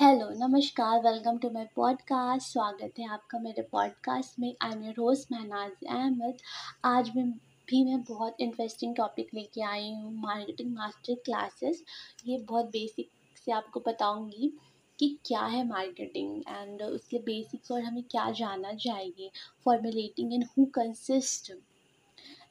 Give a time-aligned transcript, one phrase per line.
[0.00, 4.54] Hello नमस्कार welcome to my podcast स्वागत है आपका मेरे पॉडकास्ट में.
[4.62, 6.36] I am host Mahnaz Ahmed
[6.84, 7.30] आज मैं,
[7.68, 11.84] भी मैं बहुत इंटरेस्टिंग टॉपिक लेके आई हूँ मार्केटिंग मास्टर क्लासेस
[12.26, 13.10] ये बहुत बेसिक
[13.46, 14.52] से आपको बताऊँगी
[14.98, 19.30] कि क्या है मार्केटिंग एंड उसके बेसिक्स और हमें क्या जानना चाहिए
[19.64, 21.52] formulating in who consist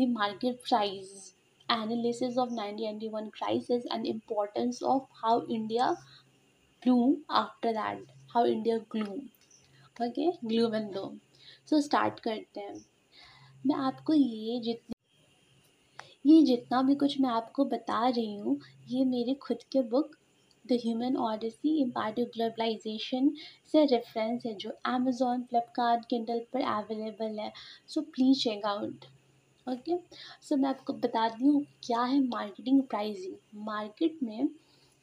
[0.00, 1.34] the market price
[1.68, 5.96] analysis of 1991 crisis and importance of how India
[6.82, 7.98] glue after that,
[8.34, 9.22] how india glue.
[9.96, 11.20] Okay, glue and bloom
[11.66, 12.74] so, start करते हैं।
[13.66, 14.94] मैं आपको ये जितनी
[16.26, 20.16] ये जितना भी कुछ मैं आपको बता रही हूँ, ये मेरे खुद के book
[20.64, 23.30] the human odyssey impart globalization
[23.72, 27.52] से रेफरेंस है, जो अमेज़ोन फ्लिपकार्ट किंडल पर अवेलेबल है।
[27.88, 29.04] So please check out
[29.66, 29.96] okay
[30.42, 34.48] so मैं आपको बता दी हूँ, क्या है मार्केटिंग प्राइसिंग मार्केट में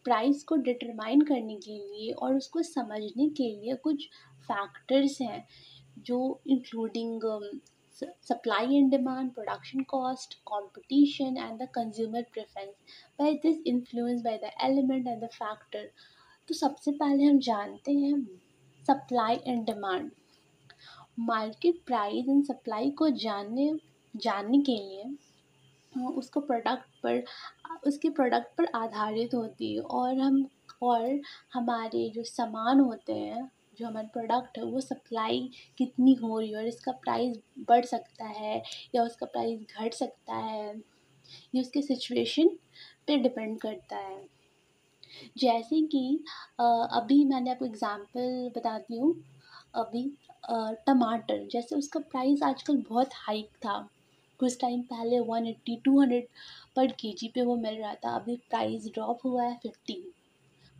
[0.06, 4.08] प्राइस को डिटरमाइन करने के लिए और उसको समझने के लिए कुछ
[4.50, 5.46] फैक्टर्स हैं
[6.00, 7.22] जो including
[8.24, 12.74] supply and demand production cost competition and the consumer preference
[13.20, 15.90] by this influence by the element and the factor
[16.50, 18.14] तो सबसे पहले हम जानते हैं
[18.86, 20.12] supply and demand
[21.22, 23.72] market price and supply को जानने
[24.14, 25.16] जानने के लिए
[25.94, 27.24] उसको प्रोडक्ट पर
[27.86, 30.46] उसके प्रोडक्ट पर आधारित होती है और हम,
[30.84, 31.20] और
[31.54, 36.58] हमारे जो सामान होते हैं, जो हमारा प्रोडक्ट है, वो सप्लाई कितनी हो रही है
[36.58, 38.62] और इसका प्राइस बढ़ सकता है
[38.96, 40.76] या उसका प्राइस घट सकता है,
[41.56, 42.50] ये उसके सिचुएशन
[43.08, 44.24] पे डिपेंड करता है।
[45.38, 46.24] जैसे कि
[46.60, 49.14] अभी मैंने आपको एग्ज़ाम्पल बताती हूँ।
[49.76, 50.04] अभी
[50.88, 53.78] टमाटर, जैसे उसका प्राइस आजकल बहुत हाइक था।
[54.40, 56.28] कुछ टाइम पहले वन एट्टी टू हंड्रेड
[56.76, 60.04] पर के जी पे वो मिल रहा था। अभी प्राइस ड्रॉप हुआ है फिफ्टी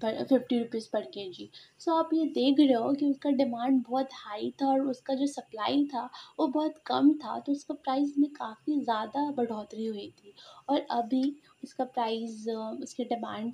[0.02, 3.82] पर फिफ्टी रुपीज़ पर के जी सो आप ये देख रहे हो कि उसका डिमांड
[3.84, 6.04] बहुत हाई था और उसका जो सप्लाई था,
[6.40, 10.34] वो बहुत कम था। तो उसका प्राइस में काफ़ी ज़्यादा बढ़ोतरी हुई थी।
[10.70, 11.24] और अभी
[11.64, 12.48] उसका प्राइस
[12.84, 13.54] उसके डिमांड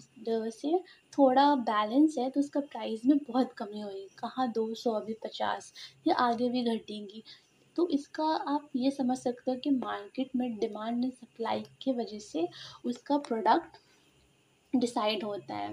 [0.52, 0.78] से
[1.14, 5.74] थोड़ा बैलेंस है तो उसका प्राइस में बहुत कमी हुई। कहाँ दो सौ, अभी पचास,
[6.08, 7.24] ये आगे भी घटेंगी।
[7.76, 12.20] तो इसका आप ये समझ सकते हो कि मार्केट में डिमांड एंड सप्लाई की वजह
[12.20, 12.48] से
[12.86, 13.78] उसका प्रोडक्ट
[14.74, 15.72] डिसाइड होता है।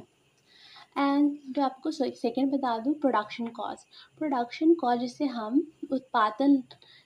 [0.99, 6.63] एंड जो आपको सेकेंड बता दूँ प्रोडक्शन कॉस्ट प्रोडक्शन कॉस्ट जिसे हम उत्पादन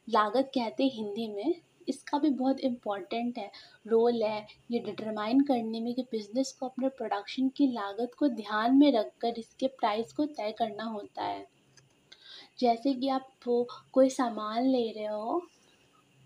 [0.08, 1.54] लागत कहते हैं हिंदी में,
[1.88, 3.50] इसका भी बहुत इंपॉर्टेंट है।
[3.86, 8.76] रोल है, ये डिटरमाइन करने में कि बिज़नेस को अपने प्रोडक्शन की लागत को ध्यान
[8.76, 11.46] में रखकर इसके प्राइस को तय करना होता है।
[12.58, 15.40] जैसे कि आप वो कोई सामान ले रहे हो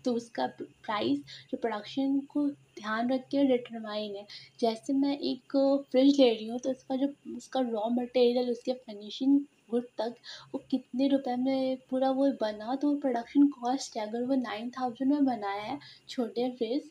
[0.05, 1.19] तो उसका प्राइस
[1.51, 4.25] जो प्रोडक्शन को ध्यान रख के डिटरमाइन है।
[4.59, 5.55] जैसे मैं एक
[5.91, 7.07] फ्रिज ले रही हूँ तो उसका जो,
[7.37, 9.39] उसका रॉ मटेरियल उसके फिनिशिंग
[9.71, 10.13] गुड तक,
[10.53, 15.11] वो कितने रुपए में पूरा वो बना तो प्रोडक्शन कॉस्ट है। अगर वो नाइन थाउज़ेंड
[15.13, 16.89] में बनाया है, छोटे फ्रिज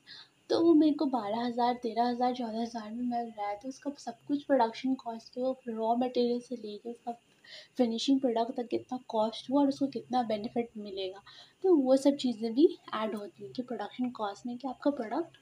[0.51, 3.69] तो वो मेरे को बारह हज़ार, तेरह हज़ार, चौदह हज़ार में मिल रहा है। तो
[3.69, 7.13] उसका सब कुछ प्रोडक्शन कॉस्ट है, वो रॉ मटेरियल से लेके उसका
[7.79, 11.23] फिनिशिंग प्रोडक्ट तक कितना कॉस्ट हुआ और उसको कितना बेनिफिट मिलेगा।
[11.65, 15.39] तो वो सब चीज़ें भी ऐड होती हैं कि प्रोडक्शन कॉस्ट में कि आपका प्रोडक्ट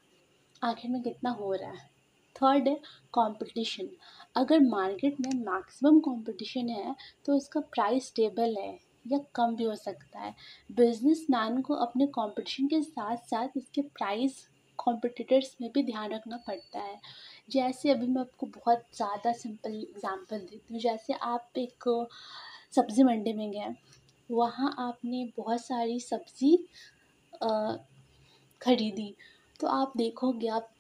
[0.62, 1.93] आखिर में कितना हो रहा है।
[2.37, 2.75] थर्ड है
[3.14, 3.88] कंपटीशन
[4.37, 6.94] अगर मार्केट में मैक्सिमम कंपटीशन है
[7.26, 10.34] तो उसका प्राइस स्टेबल है या कम भी हो सकता है।
[10.72, 14.44] बिजनेसमैन को अपने कंपटीशन के साथ साथ इसके प्राइस
[14.84, 16.98] कॉम्पिटिटर्स में भी ध्यान रखना पड़ता है।
[17.48, 21.88] जैसे अभी मैं आपको बहुत ज़्यादा सिंपल एग्ज़ाम्पल देती हूँ, जैसे आप एक
[22.76, 23.74] सब्ज़ी मंडी में गए,
[24.30, 26.56] वहाँ आपने बहुत सारी सब्ज़ी
[28.60, 29.14] ख़रीदी।
[29.60, 30.70] तो आप देखोगे, आप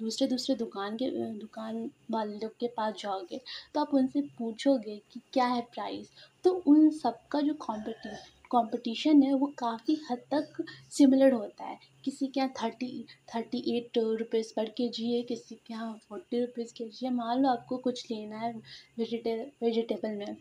[0.00, 3.40] दूसरे दूसरे दुकान के, दुकान वालों के पास जाओगे
[3.74, 6.10] तो आप उनसे पूछोगे कि क्या है प्राइस
[6.44, 11.78] तो उन सब का जो कॉम्पिटिशन कंपटीशन है, वो काफ़ी हद तक सिमिलर होता है।
[12.04, 16.40] किसी के यहाँ थर्टी थर्टी एट रुपीज़ पर के जी है, किसी के यहाँ फोर्टी
[16.40, 18.52] रुपीज़ के जी है। मान लो आपको कुछ लेना है
[18.98, 20.36] वेजिटे वेजिटेबल में,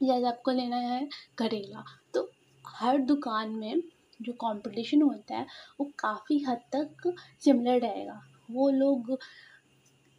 [0.00, 1.08] या आपको लेना है
[1.38, 1.84] करेला
[2.14, 2.28] तो
[2.64, 3.82] हर दुकान में
[4.20, 5.46] जो कंपटीशन होता है,
[5.80, 7.12] वो काफ़ी हद तक
[7.44, 8.20] सिमिलर रहेगा।
[8.50, 9.18] वो लोग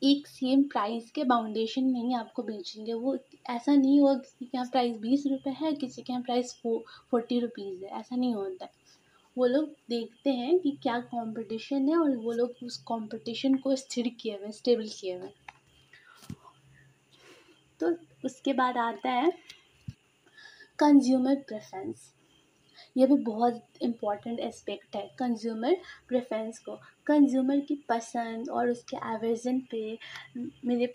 [0.02, 3.18] एक सेम प्राइस के बाउंडेशन में ही आपको बेचेंगे। वो
[3.50, 6.78] ऐसा नहीं होगा किसी के यहाँ प्राइस बीस रुपये है, किसी के यहाँ प्राइस फो
[7.12, 8.72] फोर्टी रुपीज़ है। ऐसा नहीं होता है।
[9.38, 14.08] वो लोग देखते हैं कि क्या कंपटीशन है और वो लोग उस कंपटीशन को स्थिर
[14.22, 15.30] किए हुए स्टेबल किए हुए
[17.80, 17.92] तो
[18.26, 19.32] उसके बाद आता है
[20.80, 22.12] कंज्यूमर प्रेफरेंस
[22.98, 25.76] ये भी बहुत इंपॉर्टेंट एस्पेक्ट है कंज्यूमर
[26.08, 26.76] प्रेफरेंस को।
[27.08, 29.98] कंज्यूमर की पसंद और उसके एवर्जन पे
[30.38, 30.86] मेरे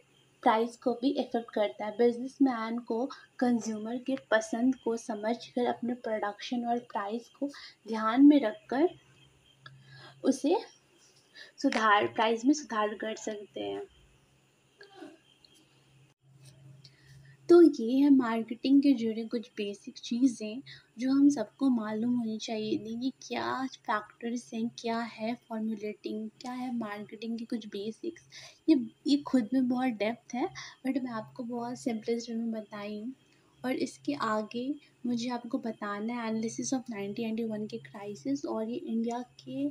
[0.42, 3.04] प्राइस को भी इफ़ेक्ट करता है। बिजनेसमैन को
[3.38, 7.48] कंज्यूमर के पसंद को समझकर, अपने प्रोडक्शन और प्राइस को
[7.88, 8.88] ध्यान में रखकर
[10.24, 10.56] उसे
[11.58, 13.82] सुधार प्राइस में सुधार कर सकते हैं।
[17.48, 20.62] तो ये है मार्केटिंग के जुड़े कुछ बेसिक चीज़ें
[20.98, 26.74] जो हम सबको मालूम होनी चाहिए। ये क्या फैक्टर्स हैं, क्या है फॉर्मुलेटिंग क्या है
[26.76, 28.28] मार्केटिंग के कुछ बेसिक्स
[28.68, 30.46] ये ये खुद में बहुत डेप्थ है
[30.86, 33.14] बट मैं आपको बहुत सिंपलेस्ट वे में बताई हूँ।
[33.64, 34.64] और इसके आगे
[35.06, 39.64] मुझे आपको बताना है analysis of nineteen ninety one के क्राइसिस और ये इंडिया के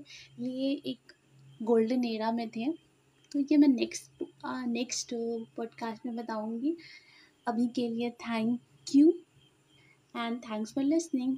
[0.44, 1.14] लिए एक
[1.64, 2.72] गोल्डन एरा में थे।
[3.32, 5.14] तो ये मैं नेक्स्ट नेक्स्ट
[5.58, 6.76] पॉडकास्ट में बताऊँगी।
[7.48, 9.12] अभी के लिए thank you
[10.16, 11.38] and thanks for listening